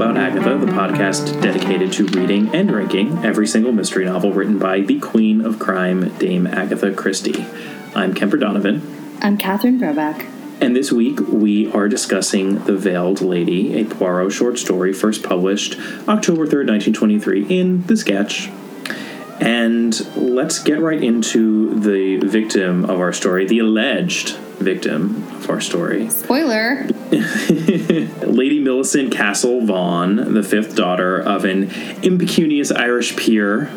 [0.00, 4.80] About Agatha, the podcast dedicated to reading and ranking every single mystery novel written by
[4.80, 7.44] the Queen of Crime, Dame Agatha Christie.
[7.94, 9.18] I'm Kemper Donovan.
[9.20, 10.26] I'm Catherine Brobeck.
[10.58, 15.78] And this week we are discussing The Veiled Lady, a Poirot short story first published
[16.08, 18.48] October 3rd, 1923, in The Sketch.
[19.40, 25.60] And let's get right into the victim of our story, the alleged victim of our
[25.60, 26.10] story.
[26.10, 26.84] Spoiler.
[27.10, 31.70] Lady Millicent Castle Vaughan, the fifth daughter of an
[32.02, 33.70] impecunious Irish peer,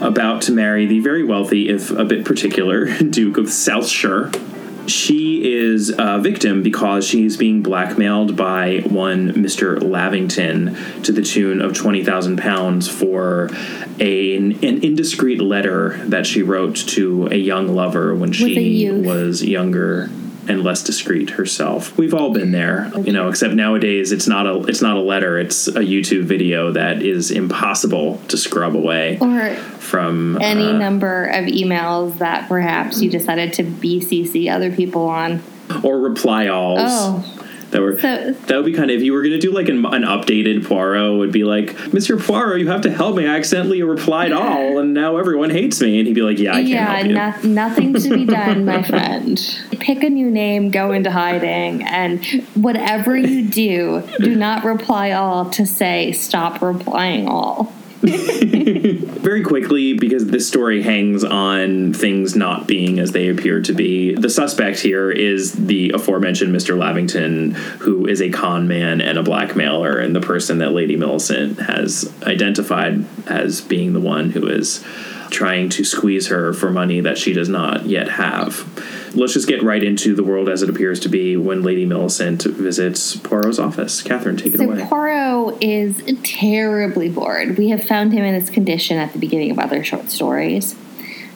[0.00, 4.32] about to marry the very wealthy, if a bit particular, Duke of Southshire.
[4.86, 9.82] She is a victim because she's being blackmailed by one Mr.
[9.82, 13.50] Lavington to the tune of £20,000 for
[14.00, 20.10] a, an indiscreet letter that she wrote to a young lover when she was younger
[20.48, 21.96] and less discreet herself.
[21.96, 25.38] We've all been there, you know, except nowadays it's not a it's not a letter,
[25.38, 29.18] it's a YouTube video that is impossible to scrub away.
[29.20, 35.08] Or from any uh, number of emails that perhaps you decided to BCC other people
[35.08, 35.42] on.
[35.82, 36.80] Or reply alls.
[36.82, 37.41] Oh
[37.72, 39.68] that were so, that would be kind of if you were going to do like
[39.68, 42.22] an, an, updated Poirot would be like Mr.
[42.22, 43.26] Poirot you have to help me.
[43.26, 45.98] I accidentally replied all and now everyone hates me.
[45.98, 49.40] And he'd be like yeah I yeah no, nothing to be done my friend.
[49.80, 55.50] Pick a new name go into hiding and whatever you do do not reply all
[55.50, 57.72] to say stop replying all
[58.04, 64.12] Very quickly, because this story hangs on things not being as they appear to be,
[64.14, 66.76] the suspect here is the aforementioned Mr.
[66.76, 71.60] Lavington, who is a con man and a blackmailer, and the person that Lady Millicent
[71.60, 74.84] has identified as being the one who is
[75.30, 78.66] trying to squeeze her for money that she does not yet have
[79.14, 82.44] let's just get right into the world as it appears to be when Lady Millicent
[82.44, 84.02] visits Poirot's office.
[84.02, 84.84] Catherine, take it so away.
[84.84, 87.58] Poirot is terribly bored.
[87.58, 90.74] We have found him in this condition at the beginning of other short stories.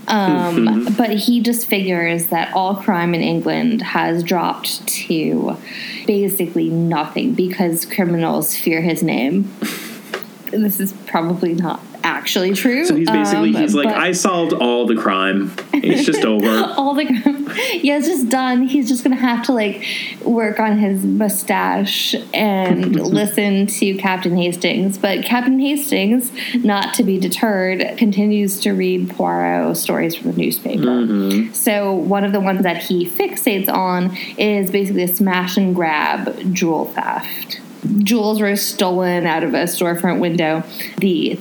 [0.09, 0.95] Um, mm-hmm.
[0.95, 5.57] But he just figures that all crime in England has dropped to
[6.07, 9.53] basically nothing because criminals fear his name.
[10.51, 12.85] this is probably not actually true.
[12.85, 15.53] So he's basically um, he's like I solved all the crime.
[15.73, 16.47] It's just over.
[16.77, 17.49] all the crime.
[17.83, 18.67] yeah, it's just done.
[18.67, 19.85] He's just gonna have to like
[20.23, 24.99] work on his mustache and listen to Captain Hastings.
[24.99, 30.85] But Captain Hastings, not to be deterred, continues to read Poirot stories from the newspaper.
[30.85, 31.53] Mm-hmm.
[31.53, 36.53] So one of the ones that he fixates on is basically a smash and grab
[36.53, 37.61] jewel theft
[38.03, 40.63] jewels were stolen out of a storefront window.
[40.99, 41.39] The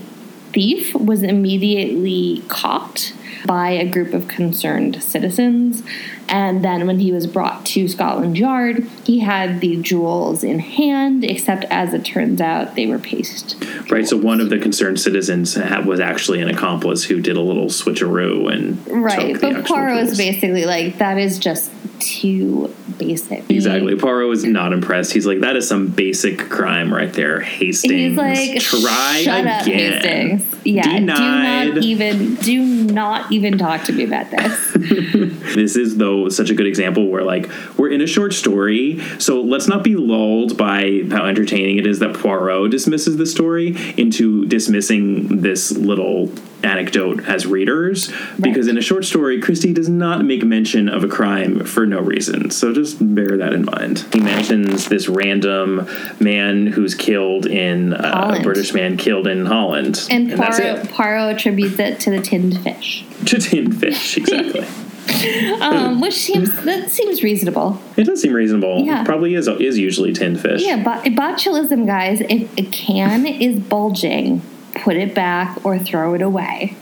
[0.55, 3.13] thief was immediately caught
[3.45, 5.83] by a group of concerned citizens.
[6.27, 11.23] And then when he was brought to Scotland Yard, he had the jewels in hand,
[11.23, 13.63] except as it turns out, they were paste.
[13.91, 14.07] Right.
[14.07, 18.51] So one of the concerned citizens was actually an accomplice who did a little switcheroo
[18.51, 19.39] and right.
[19.39, 23.49] but Poirot was basically like, that is just too basic.
[23.49, 23.95] Exactly.
[23.95, 25.13] Poirot is not impressed.
[25.13, 27.41] He's like, that is some basic crime right there.
[27.41, 27.93] Hastings.
[27.93, 29.47] He's like, try shut again.
[29.47, 30.55] Up, Hastings.
[30.65, 30.83] Yeah.
[30.83, 31.65] Denied.
[31.65, 34.71] Do not even do not even talk to me about this.
[35.55, 39.41] this is though such a good example where like we're in a short story, so
[39.41, 44.45] let's not be lulled by how entertaining it is that Poirot dismisses the story into
[44.45, 46.31] dismissing this little
[46.65, 48.41] anecdote as readers right.
[48.41, 51.99] because in a short story christie does not make mention of a crime for no
[51.99, 55.87] reason so just bear that in mind he mentions this random
[56.19, 61.35] man who's killed in uh, a british man killed in holland and, and Poirot, Poirot
[61.35, 64.65] attributes it to the tinned fish to tinned fish exactly
[65.61, 67.79] um, which seems that seems reasonable.
[67.95, 68.81] It does seem reasonable.
[68.83, 70.61] Yeah, probably is is usually tinned fish.
[70.63, 72.21] Yeah, but botulism, guys.
[72.21, 74.41] If a can is bulging,
[74.75, 76.75] put it back or throw it away.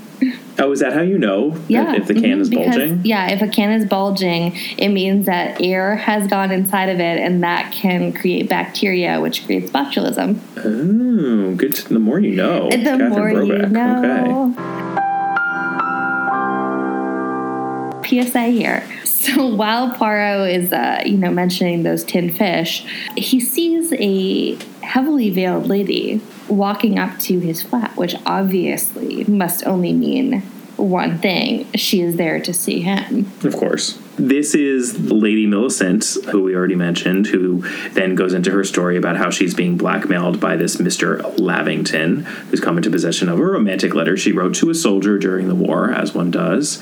[0.59, 1.57] Oh, is that how you know?
[1.67, 1.95] Yeah.
[1.95, 3.01] If the can mm-hmm, is because, bulging?
[3.03, 7.19] Yeah, if a can is bulging, it means that air has gone inside of it
[7.19, 10.39] and that can create bacteria, which creates botulism.
[10.57, 11.73] Oh, good.
[11.75, 12.69] To, the more you know.
[12.69, 13.63] The Catherine more Brobeck.
[13.63, 14.53] you know.
[17.99, 18.23] Okay.
[18.23, 18.87] PSA here.
[19.23, 22.85] So while Poirot is, uh, you know, mentioning those tin fish,
[23.15, 24.57] he sees a
[24.93, 30.39] heavily veiled lady walking up to his flat, which obviously must only mean
[30.77, 33.25] one thing she is there to see him.
[33.43, 33.99] Of course.
[34.17, 39.17] This is Lady Millicent, who we already mentioned, who then goes into her story about
[39.17, 41.39] how she's being blackmailed by this Mr.
[41.39, 45.47] Lavington, who's come into possession of a romantic letter she wrote to a soldier during
[45.47, 46.79] the war, as one does.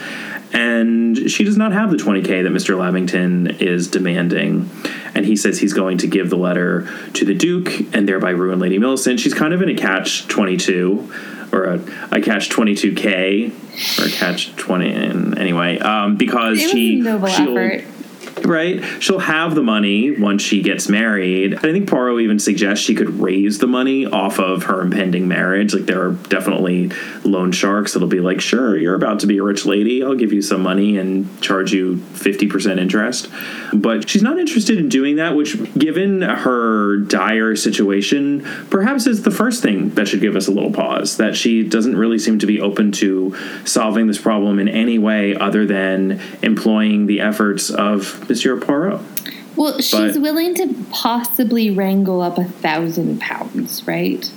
[0.51, 2.77] And she does not have the 20K that Mr.
[2.77, 4.69] Lavington is demanding.
[5.15, 8.59] and he says he's going to give the letter to the Duke and thereby ruin
[8.59, 9.21] Lady Millicent.
[9.21, 11.11] She's kind of in a catch 22
[11.51, 11.75] or a,
[12.11, 14.93] a catch 22K or catch 20
[15.37, 17.01] anyway, um, because she.
[17.01, 17.83] she'll- effort.
[18.45, 18.83] Right.
[18.99, 21.55] She'll have the money once she gets married.
[21.55, 25.73] I think Poirot even suggests she could raise the money off of her impending marriage.
[25.73, 26.91] Like there are definitely
[27.23, 30.03] loan sharks that'll be like, sure, you're about to be a rich lady.
[30.03, 33.29] I'll give you some money and charge you 50% interest.
[33.73, 39.31] But she's not interested in doing that, which, given her dire situation, perhaps is the
[39.31, 41.17] first thing that should give us a little pause.
[41.17, 43.35] That she doesn't really seem to be open to
[43.65, 49.01] solving this problem in any way other than employing the efforts of Monsieur Poirot.
[49.57, 54.31] Well, she's But- willing to possibly wrangle up a thousand pounds, right?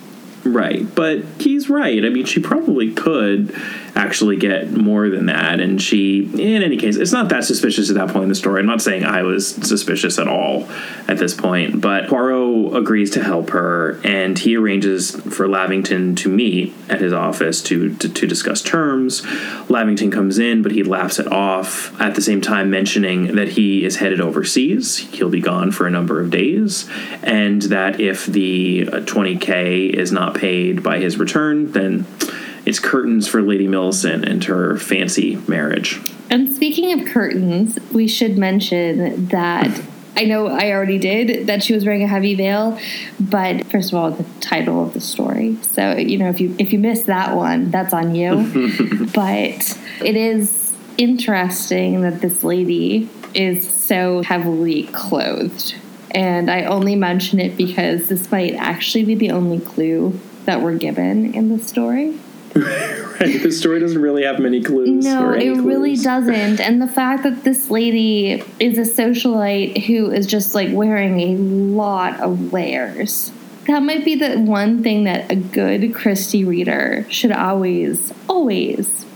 [0.44, 2.04] Right, but he's right.
[2.04, 3.54] I mean, she probably could
[3.96, 5.60] actually get more than that.
[5.60, 8.60] And she, in any case, it's not that suspicious at that point in the story.
[8.60, 10.68] I'm not saying I was suspicious at all
[11.06, 16.28] at this point, but Poirot agrees to help her and he arranges for Lavington to
[16.28, 19.24] meet at his office to, to, to discuss terms.
[19.70, 23.84] Lavington comes in, but he laughs it off at the same time mentioning that he
[23.84, 24.98] is headed overseas.
[24.98, 26.88] He'll be gone for a number of days,
[27.22, 32.06] and that if the uh, 20K is not paid by his return, then
[32.66, 36.00] it's curtains for Lady Millicent and her fancy marriage.
[36.30, 39.82] And speaking of curtains, we should mention that
[40.16, 42.78] I know I already did that she was wearing a heavy veil,
[43.18, 45.56] but first of all, the title of the story.
[45.62, 49.08] So you know, if you if you miss that one, that's on you.
[49.14, 55.74] but it is interesting that this lady is so heavily clothed.
[56.14, 60.78] And I only mention it because this might actually be the only clue that we're
[60.78, 62.18] given in the story.
[63.20, 65.04] Right, the story doesn't really have many clues.
[65.04, 66.58] No, or any it really doesn't.
[66.58, 71.36] And the fact that this lady is a socialite who is just like wearing a
[71.36, 73.30] lot of layers.
[73.68, 79.06] That might be the one thing that a good Christie reader should always, always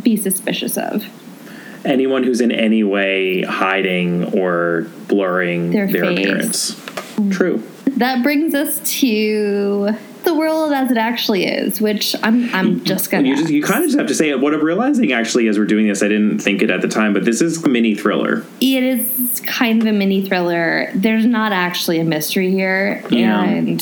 [0.00, 1.04] be suspicious of.
[1.84, 6.74] Anyone who's in any way hiding or blurring Their their, appearance.
[6.74, 7.32] Mm.
[7.32, 7.62] True.
[7.96, 13.28] That brings us to the world as it actually is, which I'm I'm just gonna
[13.28, 14.40] You just you kind of just have to say it.
[14.40, 17.12] What I'm realizing actually as we're doing this, I didn't think it at the time,
[17.12, 18.44] but this is mini thriller.
[18.60, 20.90] it is kind of a mini thriller.
[20.94, 23.42] There's not actually a mystery here, Yeah.
[23.44, 23.80] and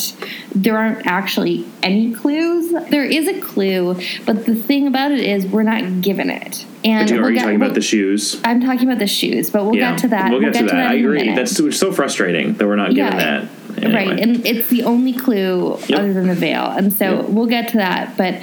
[0.55, 2.73] there aren't actually any clues.
[2.91, 6.64] There is a clue, but the thing about it is we're not given it.
[6.85, 8.41] And Are you we'll get- talking we'll- about the shoes?
[8.44, 10.31] I'm talking about the shoes, but we'll get to that.
[10.31, 10.91] We'll get, to, that.
[10.91, 11.35] I agree.
[11.35, 13.44] That's so, so frustrating that we're not given that.
[13.79, 13.94] Anyway.
[14.08, 15.99] Right, and it's the only clue Yep.
[15.99, 17.29] other than the veil, and so Yep.
[17.31, 18.17] we'll get to that.
[18.17, 18.37] But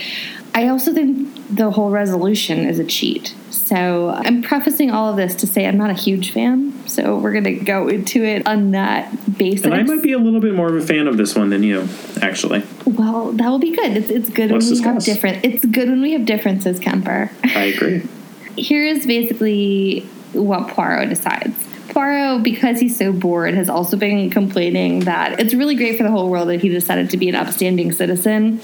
[0.56, 3.34] I also think the whole resolution is a cheat.
[3.50, 6.88] So I'm prefacing all of this to say I'm not a huge fan.
[6.88, 9.66] So we're gonna go into it on that basis.
[9.66, 11.64] and I might be a little bit more of a fan of this one than
[11.64, 11.88] you,
[12.22, 12.64] actually.
[12.86, 13.98] well, that will be good.
[13.98, 15.46] It's, it's good Let's when we have different.
[15.46, 17.32] It's good when we have differences, Kemper.
[17.44, 18.04] I agree.
[18.58, 20.02] here is basically
[20.34, 21.56] what Poirot decides.
[21.90, 26.12] Poirot, because he's so bored, has also been complaining that it's really great for the
[26.12, 28.60] whole world that he decided to be an upstanding citizen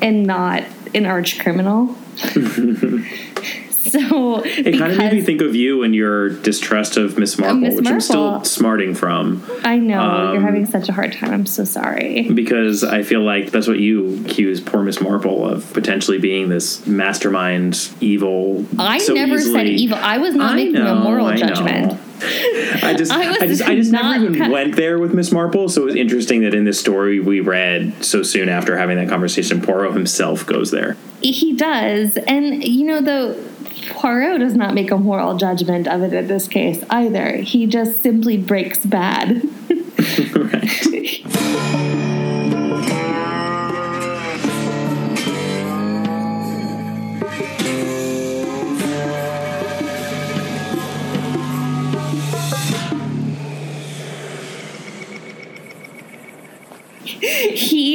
[0.00, 0.64] and not
[0.96, 1.94] an arch criminal.
[3.86, 3.92] so
[4.44, 7.76] It kind of made me think of you and your distrust of Miss Marple, Miss
[7.76, 11.32] which I'm still smarting from I know you're um, having such a hard time.
[11.32, 12.28] I'm so sorry.
[12.34, 16.86] because I feel like that's what you accuse poor Miss Marple of potentially being this
[16.86, 18.64] mastermind evil.
[18.78, 19.98] I so never said evil.
[19.98, 21.98] I was not I making a moral I know.
[22.22, 25.68] I just, I I, just, I just never even went there with Miss Marple.
[25.68, 29.08] So it was interesting that in this story we read so soon after having that
[29.08, 30.96] conversation, Poirot himself goes there.
[31.20, 32.16] He does.
[32.16, 33.42] And, you know, though,
[33.90, 37.36] Poirot does not make a moral judgment of it in this case either.
[37.36, 39.42] He just simply breaks bad.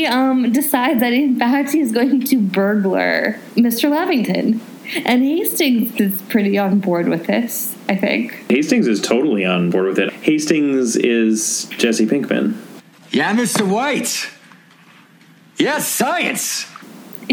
[0.02, 3.90] he um, decides that, in fact, he's going to burglar Mr.
[3.90, 4.60] Lavington.
[5.06, 8.34] And Hastings is pretty on board with this, I think.
[8.50, 10.12] Hastings is totally on board with it.
[10.12, 12.56] Hastings is Jesse Pinkman.
[13.12, 13.68] Yeah, Mr.
[13.68, 14.28] White.
[15.58, 16.66] Yes, science.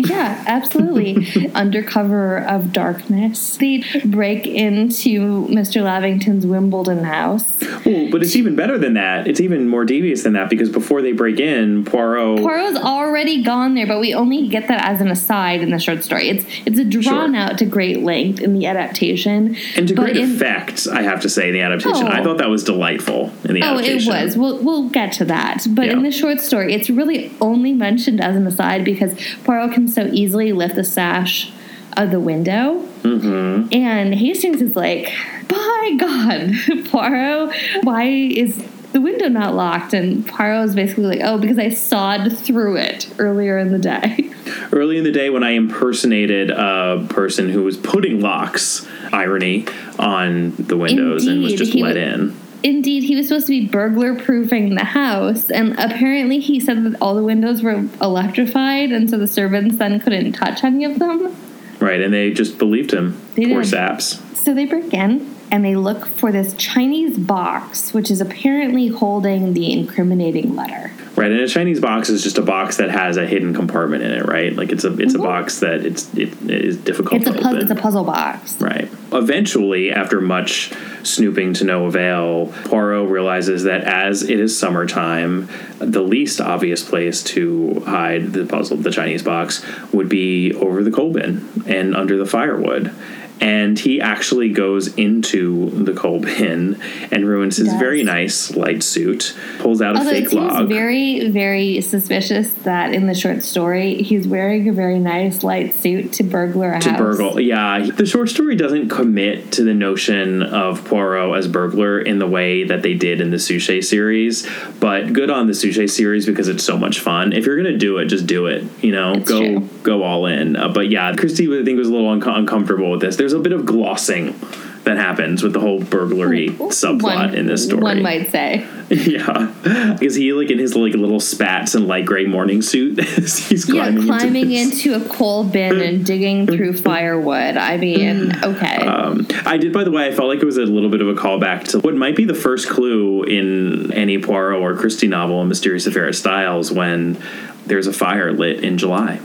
[0.06, 1.50] Yeah, absolutely.
[1.54, 5.82] Under cover of darkness, they break into Mr.
[5.82, 7.44] Lavington's Wimbledon house.
[7.84, 9.26] Well, but it's even better than that.
[9.26, 12.40] It's even more devious than that because before they break in, Poirot.
[12.40, 16.04] Poirot's already gone there, but we only get that as an aside in the short
[16.04, 16.28] story.
[16.28, 17.36] It's it's a drawn Sure.
[17.36, 19.56] out to great length in the adaptation.
[19.76, 22.06] and to great in- effect, I have to say, in the adaptation.
[22.06, 22.10] Oh.
[22.10, 24.12] I thought that was delightful in the adaptation.
[24.12, 24.36] Oh, it was.
[24.36, 25.66] We'll we'll get to that.
[25.70, 29.14] But in the short story, it's really only mentioned as an aside because
[29.44, 31.50] Poirot can so easily lift the sash
[31.96, 33.72] of the window, Mm-hmm.
[33.72, 35.12] and Hastings is like,
[35.48, 36.52] "By God,
[36.90, 37.54] Poirot,
[37.84, 42.36] why is?" The window not locked, and Poirot is basically like, "Oh, because I sawed
[42.38, 44.30] through it earlier in the day."
[44.72, 49.66] Early in the day, when I impersonated a person who was putting locks, irony,
[49.98, 52.34] on the windows and was just let in.
[52.62, 57.00] Indeed, he was supposed to be burglar proofing the house, and apparently he said that
[57.00, 61.36] all the windows were electrified, and so the servants then couldn't touch any of them.
[61.78, 63.20] Right, and they just believed him.
[63.34, 63.70] They Poor did.
[63.70, 64.20] saps.
[64.40, 69.54] So they break in and they look for this Chinese box, which is apparently holding
[69.54, 70.92] the incriminating letter.
[71.18, 74.12] Right, and a Chinese box is just a box that has a hidden compartment in
[74.12, 74.54] it, right?
[74.54, 75.22] Like it's a it's a Mhm.
[75.24, 77.50] box that it's it, it is difficult It's a to puzzle.
[77.50, 77.62] open.
[77.62, 78.56] It's a puzzle box.
[78.60, 78.88] Right.
[79.12, 80.70] Eventually, after much
[81.02, 85.48] snooping to no avail, Poirot realizes that as it is summertime,
[85.80, 90.90] the least obvious place to hide the puzzle, the Chinese box, would be over the
[90.92, 92.92] coal bin and under the firewood.
[93.40, 96.80] And he actually goes into the coal bin
[97.10, 97.78] and ruins his Yes.
[97.80, 100.68] very nice light suit, pulls out a Although it fake seems log.
[100.68, 106.12] very, very suspicious that in the short story he's wearing a very nice light suit
[106.14, 106.98] to burglar a to house.
[106.98, 107.40] burgle.
[107.40, 112.26] Yeah, the short story doesn't commit to the notion of Poirot as burglar in the
[112.26, 114.48] way that they did in the Suchet series,
[114.80, 117.32] but good on the Suchet series because it's so much fun.
[117.32, 118.64] If you're gonna do it, just do it.
[118.82, 119.68] You know, It's go true.
[119.82, 120.56] go all in.
[120.56, 123.16] Uh, but yeah, Christie I think was a little unco- uncomfortable with this.
[123.16, 124.38] There's a bit of glossing
[124.84, 127.82] that happens with the whole burglary subplot One- in this story.
[127.82, 128.66] One might say.
[128.88, 129.52] yeah,
[129.98, 132.98] because he like in his like little spats and light gray morning suit.
[133.18, 137.58] as he's Yeah, climbing, climbing into, into a coal bin and digging through firewood.
[137.58, 138.86] I mean, okay.
[138.86, 141.08] Um, I did, by the way, I felt like it was a little bit of
[141.08, 145.42] a callback to what might be the first clue in any Poirot or Christie novel,
[145.42, 147.20] A Mysterious Affair of Styles, when
[147.66, 149.20] there's a fire lit in July.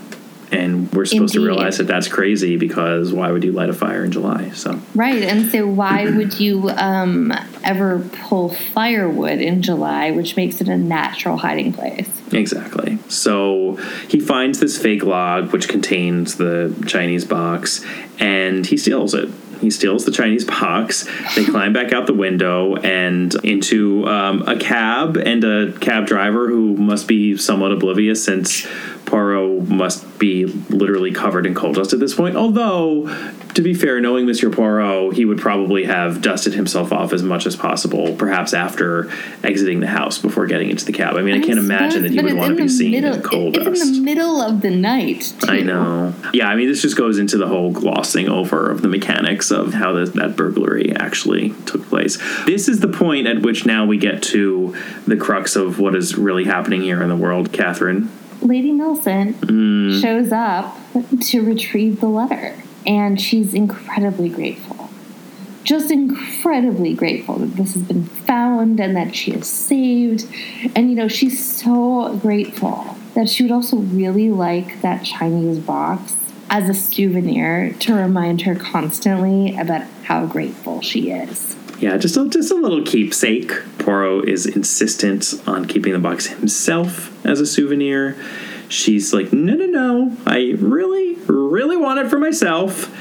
[0.53, 4.03] And we're supposed to realize that that's crazy because why would you light a fire
[4.03, 4.51] in July?
[4.51, 7.33] So, Right, and so why would you um,
[7.63, 12.09] ever pull firewood in July, which makes it a natural hiding place?
[12.31, 12.97] exactly.
[13.09, 17.85] So, he finds this fake log which contains the Chinese box
[18.19, 19.29] and he steals it.
[19.63, 21.07] He steals the Chinese box.
[21.35, 26.49] They climb back out the window and into um, a cab and a cab driver
[26.49, 28.67] who must be somewhat oblivious since
[29.05, 32.35] Poirot must be literally covered in coal dust at this point.
[32.35, 33.07] Although,
[33.55, 37.45] to be fair, knowing Monsieur Poirot, he would probably have dusted himself off as much
[37.45, 39.11] as possible, perhaps after
[39.43, 41.15] exiting the house before getting into the cab.
[41.15, 43.47] I mean, I, can't imagine that he would want to be seen middle, in coal
[43.55, 43.81] It's dust.
[43.85, 45.33] in the middle of the night.
[45.39, 45.47] Too.
[45.51, 46.13] I know.
[46.33, 49.73] Yeah, I mean, this just goes into the whole glossing over of the mechanics of
[49.73, 52.17] how the, that burglary actually took place.
[52.45, 56.17] This is the point at which now we get to the crux of what is
[56.17, 58.11] really happening here in the world, Catherine.
[58.41, 60.01] Lady Millicent Mm.
[60.01, 60.77] shows up
[61.21, 62.55] to retrieve the letter,
[62.85, 64.89] and she's incredibly grateful.
[65.63, 70.25] Just incredibly grateful that this has been found and that she is saved.
[70.75, 76.15] And you know, she's so grateful that she would also really like that Chinese box
[76.49, 81.55] as a souvenir to remind her constantly about how grateful she is.
[81.79, 83.51] Yeah, just a, just a little keepsake.
[83.79, 88.15] Poirot is insistent on keeping the box himself as a souvenir.
[88.73, 92.91] She's like, no, no, no, I really, really want it for myself.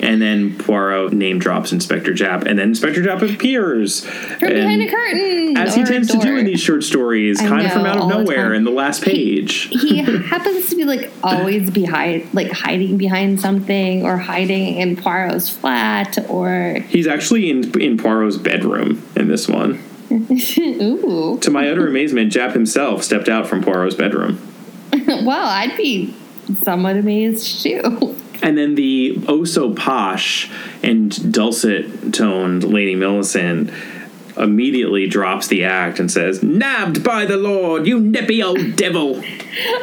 [0.00, 4.90] And then Poirot name drops Inspector Japp, and then Inspector Japp appears From behind a
[4.90, 5.56] curtain!
[5.56, 8.02] as he tends to do in these short stories, I kind of from out of
[8.02, 9.68] all the nowhere in the last page.
[9.70, 15.48] he happens to be like always behind like hiding behind something or hiding in Poirot's
[15.50, 19.82] flat or He's actually in in Poirot's bedroom in this one.
[20.10, 24.51] ooh To my utter amazement, Japp himself stepped out from Poirot's bedroom.
[25.26, 26.14] well I'd be
[26.62, 28.16] somewhat amazed too.
[28.42, 30.50] And then the oh so posh
[30.82, 33.70] and dulcet toned Lady Millicent
[34.36, 39.22] immediately drops the act and says, Nabbed by the Lord, you nippy old devil.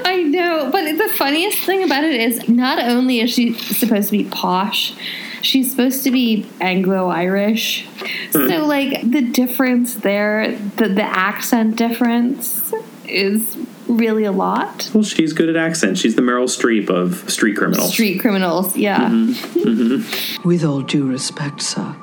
[0.04, 4.18] I know but the funniest thing about it is not only is she supposed to
[4.18, 4.94] be posh
[5.42, 7.86] she's supposed to be Anglo-Irish.
[8.34, 8.48] Hmm.
[8.48, 12.74] So like the difference there the, the accent difference
[13.08, 13.58] is
[13.90, 14.90] really a lot.
[14.94, 16.00] Well, she's good at accents.
[16.00, 17.92] She's the Meryl Streep of street criminals.
[17.92, 19.10] Street criminals, yeah.
[19.10, 19.60] Mm-hmm.
[19.60, 20.48] Mm-hmm.
[20.48, 21.96] With all due respect, sir,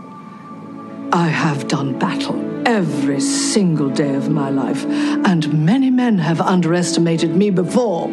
[1.12, 7.34] I have done battle every single day of my life, and many men have underestimated
[7.34, 8.08] me before.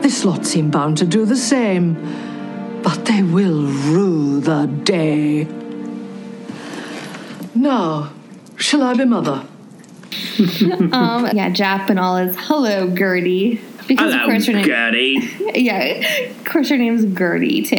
[0.00, 1.94] This lot seem bound to do the same,
[2.82, 5.48] but they will rue the day.
[7.54, 8.12] Now,
[8.56, 9.44] shall I be mother?
[10.92, 13.60] Um, yeah, Japp and all is hello, Gertie.
[13.86, 15.18] Because of Hello, course her name, Gertie.
[15.60, 15.78] yeah,
[16.30, 17.76] of course her name's Gertie too.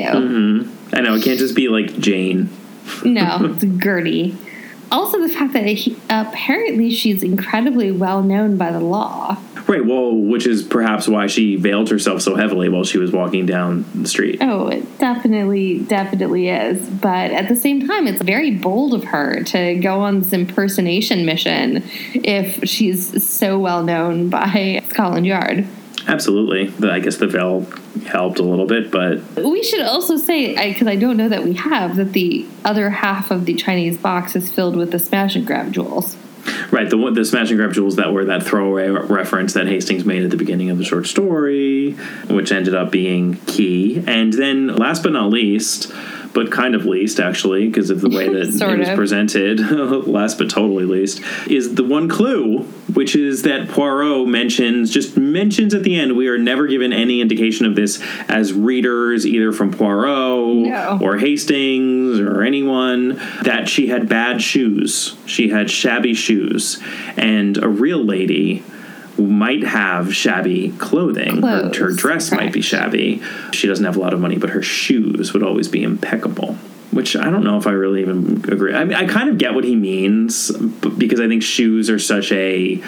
[0.94, 2.50] I know it can't just be like Jane.
[3.04, 4.36] No, it's Gertie.
[4.92, 9.38] Also, the fact that he, apparently she's incredibly well known by the law.
[9.68, 9.86] Right.
[9.86, 13.86] Well, which is perhaps why she veiled herself so heavily while she was walking down
[13.94, 14.40] the street.
[14.42, 16.90] Oh, it definitely, definitely is.
[16.90, 21.24] But at the same time, it's very bold of her to go on this impersonation
[21.24, 21.84] mission
[22.16, 25.68] if she's so well known by Scotland Yard.
[26.08, 26.74] Absolutely.
[26.90, 27.68] I guess the veil
[28.02, 31.54] helped a little bit, but We should also say, because I, don't know that we
[31.54, 35.46] have, that the other half of the Chinese box is filled with the smash and
[35.46, 36.16] grab jewels.
[36.72, 40.24] right the the smash and grab jewels that were that throwaway reference that Hastings made
[40.24, 41.94] at the beginning of the short story,
[42.30, 44.04] which ended up being key.
[44.08, 45.92] And then, last but not least,
[46.34, 48.96] but kind of least actually, because of the way that it was of.
[48.96, 49.60] presented,
[50.08, 52.60] last but totally least, is the one clue,
[52.94, 56.16] which is that Poirot mentions, just mentions at the end.
[56.16, 61.00] We are never given any indication of this as readers, either from Poirot No.
[61.02, 65.16] or Hastings or anyone, that she had bad shoes.
[65.26, 66.82] She had shabby shoes.
[67.18, 68.64] And a real lady
[69.28, 71.42] might have shabby clothing.
[71.42, 73.22] Her, her dress might be shabby.
[73.52, 76.58] She doesn't have a lot of money, but her shoes would always be impeccable.
[76.92, 78.74] Which I don't know if I really even agree.
[78.74, 82.32] I mean, I kind of get what he means because I think shoes are such
[82.32, 82.82] a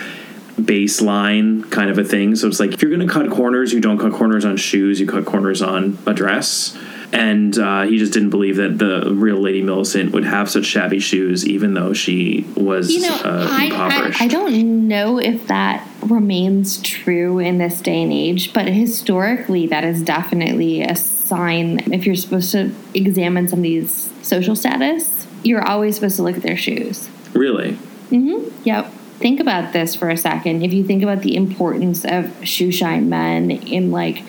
[0.59, 2.35] baseline kind of a thing.
[2.35, 4.99] So it's like if you're going to cut corners, you don't cut corners on shoes,
[4.99, 6.77] you cut corners on a dress.
[7.13, 10.99] And uh, he just didn't believe that the real Lady Millicent would have such shabby
[10.99, 14.21] shoes, even though she was You know, uh, I, impoverished.
[14.21, 19.67] I, I don't know if that remains true in this day and age, but historically,
[19.67, 21.79] that is definitely a sign.
[21.91, 26.57] If you're supposed to examine somebody's social status, you're always supposed to look at their
[26.57, 27.09] shoes.
[27.33, 27.73] Really?
[28.09, 28.49] Mm-hmm.
[28.63, 28.91] Yep.
[29.19, 30.63] Think about this for a second.
[30.63, 34.23] If you think about the importance of shoe shine men in like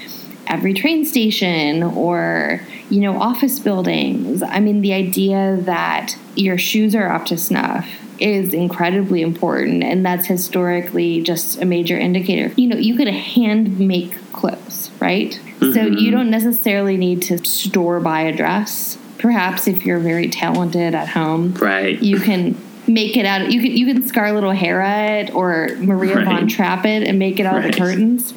[0.47, 6.95] every train station or, you know, office buildings, I mean, the idea that your shoes
[6.95, 9.83] are up to snuff is incredibly important.
[9.83, 12.55] And that's historically just a major indicator.
[12.55, 15.33] You know, you could hand make clothes, right?
[15.59, 15.95] So mm-hmm.
[15.99, 18.99] you don't necessarily need to store buy a dress.
[19.19, 22.01] Perhaps if you're very talented at home, Right.
[22.03, 23.51] you can make it out.
[23.51, 26.25] You can you can Scarlett O'Hara it or Maria Right.
[26.25, 28.33] Von Trapp it and make it out of the curtains.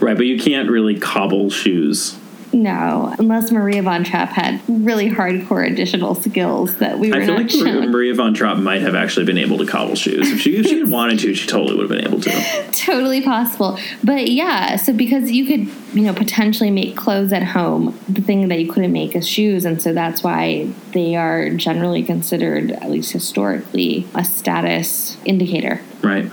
[0.00, 2.16] right, but you can't really cobble shoes.
[2.52, 7.36] No, unless Maria Von Trapp had really hardcore additional skills that we were I feel
[7.36, 7.90] like Maria, shown.
[7.90, 10.32] Maria von Trapp might have actually been able to cobble shoes.
[10.32, 12.70] If she, if she had wanted to, she totally would have been able to.
[12.72, 13.78] totally possible.
[14.02, 18.48] But yeah, so because you could, you know, potentially make clothes at home, the thing
[18.48, 22.90] that you couldn't make is shoes, and so that's why they are generally considered, at
[22.90, 25.80] least historically, a status indicator.
[26.02, 26.30] Right.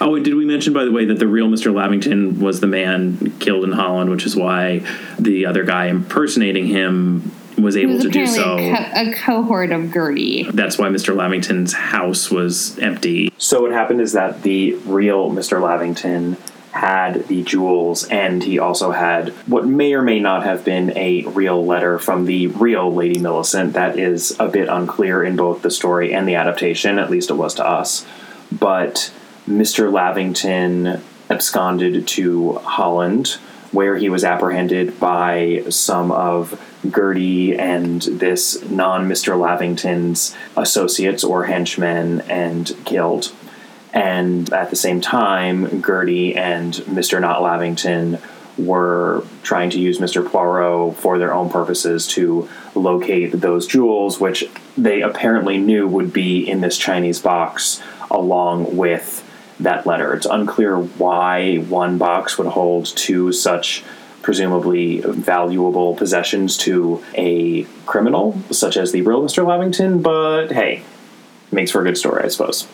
[0.00, 1.72] Oh, and did we mention, by the way, that the real Mr.
[1.74, 4.84] Lavington was the man killed in Holland, which is why
[5.18, 8.58] the other guy impersonating him was able was to do so.
[8.58, 10.44] a, co- a cohort of Gertie.
[10.44, 11.14] That's why Mr.
[11.14, 13.32] Lavington's house was empty.
[13.38, 15.60] So what happened is that the real Mr.
[15.60, 16.36] Lavington
[16.72, 21.22] had the jewels, and he also had what may or may not have been a
[21.26, 23.74] real letter from the real Lady Millicent.
[23.74, 27.34] That is a bit unclear in both the story and the adaptation, at least it
[27.34, 28.06] was to us.
[28.50, 29.12] But
[29.48, 29.92] Mr.
[29.92, 33.38] Lavington absconded to Holland,
[33.72, 39.38] where he was apprehended by some of Gertie and this non Mr.
[39.38, 43.32] Lavington's associates or henchmen and killed.
[43.92, 47.20] And at the same time, Gertie and Mr.
[47.20, 48.18] Not Lavington
[48.58, 50.26] were trying to use Mr.
[50.26, 54.44] Poirot for their own purposes to locate those jewels, which
[54.76, 59.26] they apparently knew would be in this Chinese box along with
[59.62, 60.14] that letter.
[60.14, 63.84] It's unclear why one box would hold two such
[64.22, 69.44] presumably valuable possessions to a criminal, such as the real Mr.
[69.46, 70.82] Lavington, but hey,
[71.52, 72.66] makes for a good story, I suppose.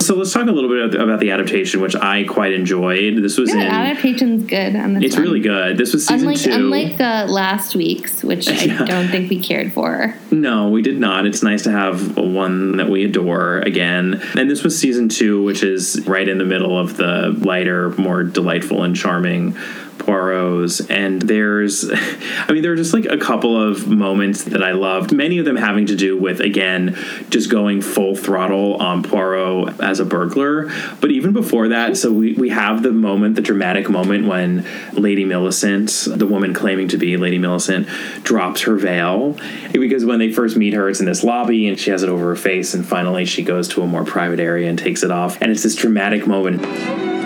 [0.00, 3.22] So let's talk a little bit about the adaptation, which I quite enjoyed.
[3.22, 3.66] This was Yeah, in.
[3.68, 5.24] adaptation's good on this It's one.
[5.24, 5.78] really good.
[5.78, 6.52] This was season Unlike two.
[6.52, 8.82] unlike uh, last week's, which Yeah.
[8.82, 10.14] I don't think we cared for.
[10.30, 11.24] No, we did not.
[11.26, 14.20] It's nice to have one that we adore again.
[14.36, 18.24] And this was season two, which is right in the middle of the lighter, more
[18.24, 19.56] delightful and charming
[20.04, 20.80] Poirot's.
[20.88, 25.12] And there's, I mean, there are just like a couple of moments that I loved.
[25.12, 26.96] Many of them having to do with, again,
[27.30, 30.70] just going full throttle on Poirot as a burglar.
[31.00, 35.24] But even before that, so we, we have the moment, the dramatic moment when Lady
[35.24, 37.86] Millicent, the woman claiming to be Lady Millicent,
[38.22, 39.36] drops her veil.
[39.72, 42.26] Because when they first meet her, it's in this lobby and she has it over
[42.26, 42.74] her face.
[42.74, 45.40] And finally, she goes to a more private area and takes it off.
[45.40, 47.21] And it's this dramatic moment.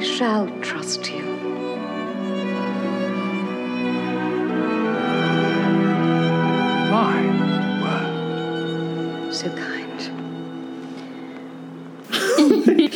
[0.00, 1.19] I shall trust you.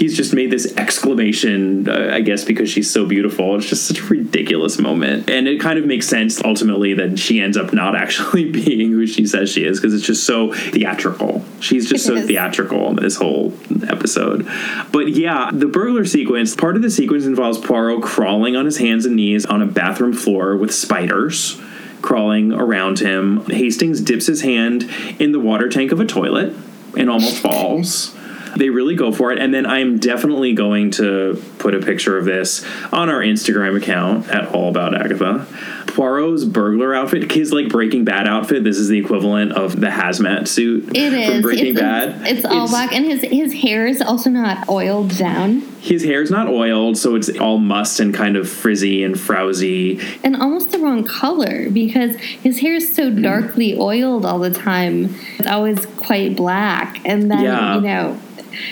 [0.04, 3.56] He's just made this exclamation, uh, I guess, because she's so beautiful.
[3.56, 5.30] It's just such a ridiculous moment.
[5.30, 9.06] And it kind of makes sense ultimately that she ends up not actually being who
[9.06, 11.42] she says she is because it's just so theatrical.
[11.60, 12.26] She's just It so is.
[12.26, 13.54] theatrical in this whole
[13.88, 14.46] episode.
[14.92, 19.06] But yeah, the burglar sequence, part of the sequence involves Poirot crawling on his hands
[19.06, 21.58] and knees on a bathroom floor with spiders
[22.02, 23.42] crawling around him.
[23.46, 24.82] Hastings dips his hand
[25.18, 26.54] in the water tank of a toilet
[26.94, 28.14] and almost falls.
[28.56, 29.38] They really go for it.
[29.38, 34.28] And then I'm definitely going to put a picture of this on our Instagram account
[34.28, 35.46] at All About Agatha.
[35.94, 40.48] Poirot's burglar outfit, his like Breaking Bad outfit, this is the equivalent of the hazmat
[40.48, 41.42] suit It from.
[41.42, 42.20] Breaking it's, Bad.
[42.22, 46.20] It's, it's all black, and his his hair is also not oiled down, His hair
[46.20, 50.02] is not oiled, so it's all mussed and kind of frizzy and frowsy.
[50.24, 53.22] and almost the wrong color because his hair is so mm-hmm.
[53.22, 55.14] darkly oiled all the time.
[55.38, 57.76] It's always quite black, and then Yeah.
[57.76, 58.20] you know.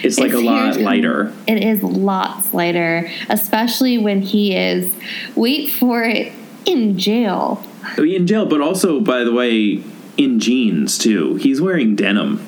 [0.03, 1.33] It's like a lot lighter.
[1.47, 4.95] It is lots lighter, especially when he is.
[5.35, 6.33] Wait for it
[6.67, 7.65] in jail.
[7.99, 9.83] Oh, in jail, but also, by the way,
[10.17, 11.37] in jeans too.
[11.37, 12.47] He's wearing denim.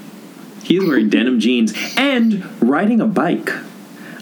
[0.63, 3.51] He's wearing denim jeans and riding a bike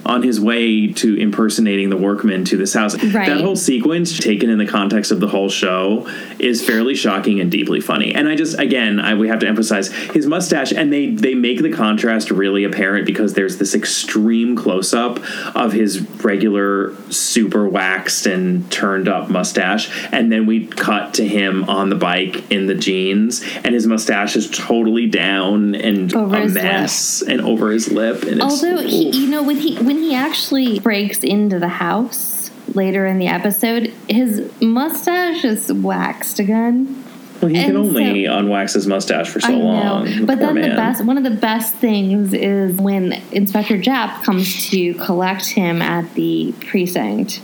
[0.05, 2.95] on his way to impersonating the workman to this house.
[3.03, 3.29] Right.
[3.29, 7.51] That whole sequence, taken in the context of the whole show, is fairly shocking and
[7.51, 8.15] deeply funny.
[8.15, 11.63] And I just, again, I we have to emphasize his mustache, and they they make
[11.63, 15.21] the contrast really apparent because there's this extreme close up
[15.57, 21.69] of his regular super waxed and turned up mustache, and then we cut to him
[21.69, 26.41] on the bike in the jeans, and his mustache is totally down and Over a
[26.41, 26.63] his lip.
[26.65, 28.23] mess, and over his lip.
[28.23, 32.51] And it's, Although he, you know, when he when he actually breaks into the house
[32.75, 37.05] later in the episode, his mustache is waxed again.
[37.41, 40.27] Well, he can only so- unwax his mustache for so I know, long.
[40.27, 44.71] but poor then the best one of the best things is when Inspector Japp comes
[44.71, 47.41] to collect him at the precinct.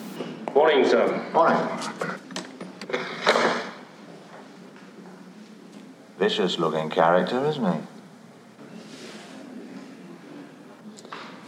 [0.54, 1.24] Morning, sir.
[1.32, 1.58] Morning.
[6.18, 7.80] Vicious looking character, isn't he?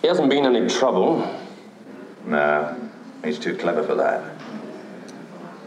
[0.01, 1.29] He hasn't been any trouble.
[2.25, 2.91] No,
[3.23, 4.23] he's too clever for that.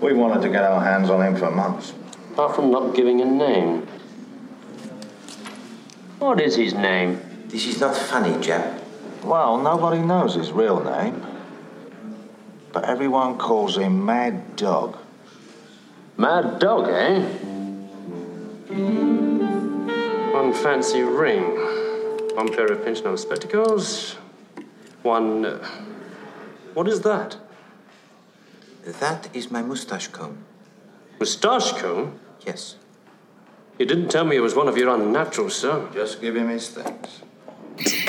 [0.02, 1.94] We wanted to get our hands on him for months.
[2.34, 3.88] Apart from not giving a name.
[6.18, 7.22] What is his name?
[7.48, 8.82] This is not funny, Japp.
[9.24, 11.24] Well, nobody knows his real name.
[12.72, 14.98] But everyone calls him Mad Dog.
[16.18, 17.22] Mad Dog, eh?
[20.34, 21.44] One fancy ring.
[22.36, 24.18] One pair of pinch nose spectacles.
[25.04, 25.46] One.
[25.46, 25.68] Uh,
[26.74, 27.38] what is that?
[28.86, 30.44] That is my mustache comb.
[31.20, 32.20] Moustache comb?
[32.46, 32.76] Yes.
[33.78, 35.90] You didn't tell me it was one of your unnatural, sir.
[35.94, 37.22] Just give him his things.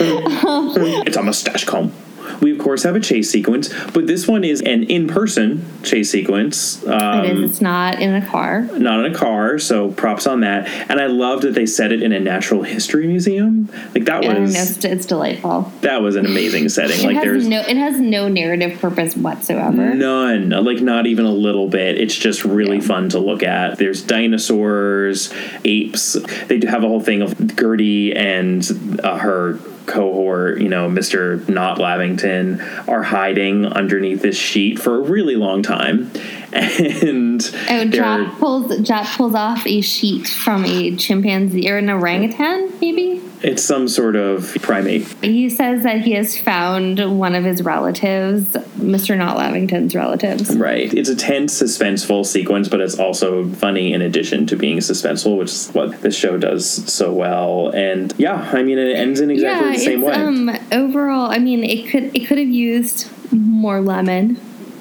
[0.00, 1.92] It's a mustache comb.
[2.40, 6.86] We of course have a chase sequence, but this one is an in-person chase sequence.
[6.86, 7.50] Um, it is.
[7.50, 8.62] It's not in a car.
[8.62, 10.66] not in a car, so props on that.
[10.90, 13.68] And I love that they set it in a natural history museum.
[13.94, 15.72] Like that And was it's, it's delightful.
[15.80, 17.04] that was an amazing setting.
[17.06, 17.60] Like there's no.
[17.60, 19.94] It has no narrative purpose whatsoever.
[19.94, 21.98] None, like not even a little bit.
[22.00, 22.82] It's just really Yeah.
[22.82, 23.78] fun to look at.
[23.78, 25.32] There's dinosaurs,
[25.64, 26.14] apes.
[26.46, 31.48] They do have a whole thing of Gertie and uh, her cohort, you know, Mr.
[31.48, 36.10] Not Lavington, are hiding underneath this sheet for a really long time.
[36.52, 42.72] And Oh, Japp pulls Japp pulls off a sheet from a chimpanzee or an orangutan,
[42.80, 43.22] maybe.
[43.40, 45.06] It's some sort of primate.
[45.22, 48.46] He says that he has found one of his relatives,
[48.78, 49.16] Mr.
[49.16, 50.56] Not Lavington's relatives.
[50.56, 50.92] Right.
[50.92, 55.50] It's a tense, suspenseful sequence, but it's also funny in addition to being suspenseful, which
[55.50, 57.68] is what this show does so well.
[57.68, 60.14] And yeah, I mean, it ends in exactly yeah, the same it's, way.
[60.14, 64.40] um overall, I mean, it could it could have used more lemon.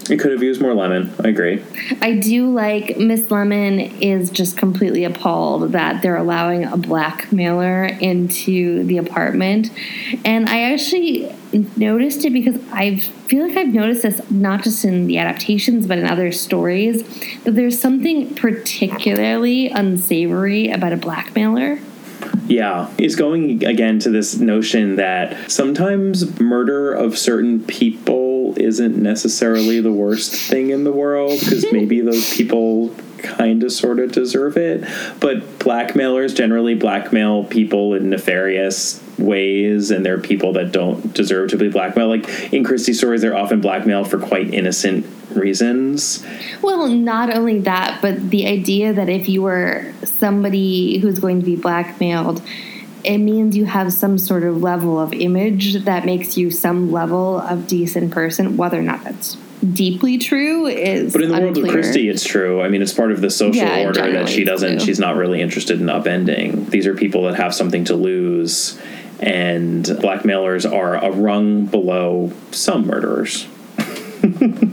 [0.09, 1.13] It could have used more lemon.
[1.23, 1.63] I agree.
[2.01, 8.83] I do like Miss Lemon is just completely appalled that they're allowing a blackmailer into
[8.83, 9.69] the apartment.
[10.23, 11.33] And I actually
[11.75, 15.97] noticed it because I feel like I've noticed this not just in the adaptations but
[15.97, 17.03] in other stories
[17.43, 21.79] that there's something particularly unsavory about a blackmailer.
[22.47, 29.81] Yeah, it's going again to this notion that sometimes murder of certain people isn't necessarily
[29.81, 34.55] the worst thing in the world because maybe those people kind of sort of deserve
[34.55, 34.87] it.
[35.19, 41.49] But blackmailers generally blackmail people in nefarious ways, and there are people that don't deserve
[41.51, 42.09] to be blackmailed.
[42.09, 46.25] Like in Christie stories, they're often blackmailed for quite innocent reasons.
[46.61, 51.45] Well, not only that, but the idea that if you were somebody who's going to
[51.45, 52.41] be blackmailed,
[53.03, 57.39] it means you have some sort of level of image that makes you some level
[57.39, 59.37] of decent person, whether or not that's
[59.73, 61.67] deeply true is But in the world of.
[61.69, 62.61] Christie, it's true.
[62.61, 64.81] I mean, it's part of the social Yeah, order that she doesn't.
[64.81, 66.69] She's not really interested in upending.
[66.69, 68.79] These are people that have something to lose,
[69.19, 73.47] and blackmailers are a rung below some murderers.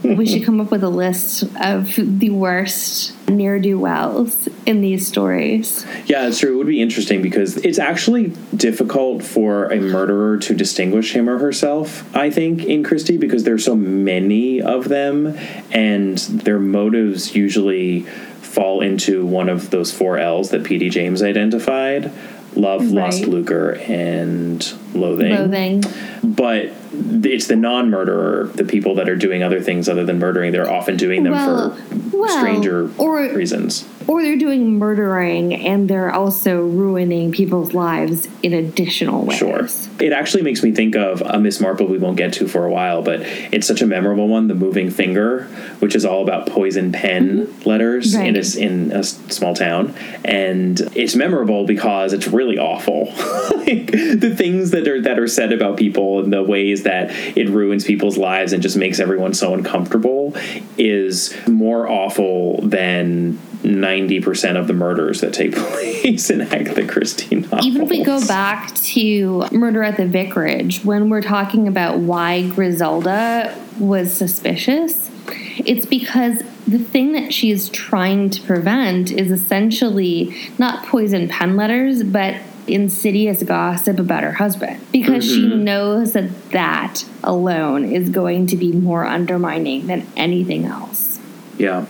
[0.04, 5.07] we should come up with a list of the worst ne'er do wells in these
[5.07, 5.87] stories.
[6.07, 6.54] Yeah, it's true.
[6.54, 11.38] It would be interesting because it's actually difficult for a murderer to distinguish him or
[11.38, 15.37] herself, I think, in Christie, because there's so many of them,
[15.70, 20.90] and their motives usually fall into one of those four L's that P.D.
[20.90, 22.12] James identified
[22.57, 23.29] love, lust, Right.
[23.31, 25.33] lucre, and loathing.
[25.33, 25.83] Loathing.
[26.22, 30.52] But it's the non murderer, the people that are doing other things other than murdering,
[30.52, 33.88] they're often doing them Well, for well, stranger or- reasons.
[34.07, 39.38] Or they're doing murdering and they're also ruining people's lives in additional ways.
[39.38, 39.66] Sure.
[39.98, 42.70] It actually makes me think of a Miss Marple we won't get to for a
[42.70, 45.44] while, but it's such a memorable one, The Moving Finger,
[45.78, 47.68] which is all about poison pen mm-hmm.
[47.68, 49.94] letters in, a, in a small town.
[50.22, 53.07] And it's memorable because it's really awful.
[53.57, 57.49] like the things that are that are said about people and the ways that it
[57.49, 60.35] ruins people's lives and just makes everyone so uncomfortable
[60.79, 67.64] is more awful than 90% of the murders that take place in Agatha Christie novels.
[67.64, 72.47] Even if we go back to Murder at the Vicarage, when we're talking about why
[72.49, 75.11] Griselda was suspicious,
[75.59, 81.57] it's because the thing that she is trying to prevent is essentially not poison pen
[81.57, 84.81] letters, but insidious gossip about her husband.
[84.92, 85.64] Because she mm-hmm.
[85.64, 91.18] knows that that alone is going to be more undermining than anything else.
[91.59, 91.87] Yeah.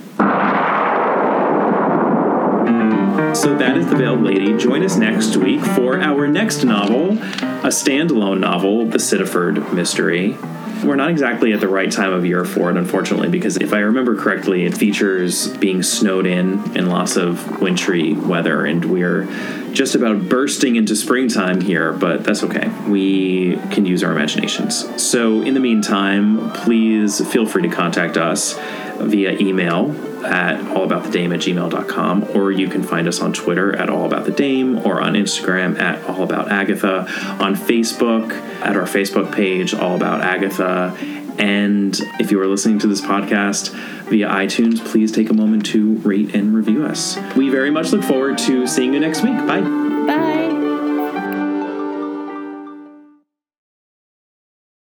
[3.35, 4.57] So that is The Veiled Lady.
[4.57, 10.37] Join us next week for our next novel, a standalone novel, The Sittaford Mystery.
[10.85, 13.79] We're not exactly at the right time of year for it, unfortunately, because if I
[13.79, 19.25] remember correctly, it features being snowed in and lots of wintry weather, and we're
[19.75, 22.69] just about bursting into springtime here, but that's okay.
[22.89, 25.03] We can use our imaginations.
[25.03, 28.59] So, in the meantime, please feel free to contact us
[28.99, 29.91] via email
[30.25, 35.13] at allaboutthedame at gmail.com or you can find us on twitter at allaboutthedame or on
[35.13, 38.33] instagram at allaboutagatha on facebook
[38.63, 40.97] at our facebook page all about agatha
[41.39, 43.71] and if you are listening to this podcast
[44.09, 47.19] via itunes please take a moment to rate and review us.
[47.37, 49.37] We very much look forward to seeing you next week.
[49.39, 49.61] Bye.
[49.61, 50.74] bye